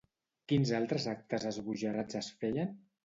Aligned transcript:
Quins 0.51 0.71
altres 0.77 1.05
actes 1.13 1.45
esbojarrats 1.53 2.21
es 2.23 2.31
feien? 2.43 2.75